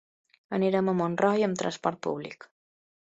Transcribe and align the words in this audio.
Anirem 0.57 0.87
a 0.93 0.95
Montroi 1.01 1.47
amb 1.49 1.59
transport 1.63 2.01
públic. 2.09 2.49